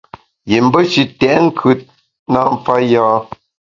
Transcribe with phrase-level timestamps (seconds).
[0.49, 1.79] Yim be shi tèt nkùt
[2.31, 3.03] na mfa yâ.